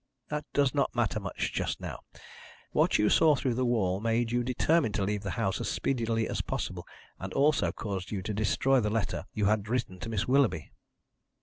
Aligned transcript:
"That 0.29 0.45
does 0.51 0.73
not 0.73 0.95
matter 0.95 1.19
much 1.19 1.53
just 1.53 1.79
now. 1.79 1.99
What 2.71 2.97
you 2.97 3.07
saw 3.07 3.35
through 3.35 3.53
the 3.53 3.67
wall 3.67 3.99
made 3.99 4.31
you 4.31 4.43
determine 4.43 4.93
to 4.93 5.03
leave 5.03 5.21
the 5.21 5.29
house 5.37 5.61
as 5.61 5.69
speedily 5.69 6.27
as 6.27 6.41
possible, 6.41 6.87
and 7.19 7.31
also 7.33 7.71
caused 7.71 8.09
you 8.09 8.23
to 8.23 8.33
destroy 8.33 8.79
the 8.79 8.89
letter 8.89 9.25
you 9.35 9.45
had 9.45 9.67
written 9.67 9.99
to 9.99 10.09
Miss 10.09 10.27
Willoughby. 10.27 10.71